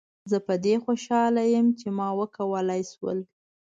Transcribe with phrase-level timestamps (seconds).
[0.31, 3.19] زه په دې خوشحاله یم چې ما وکولای شول.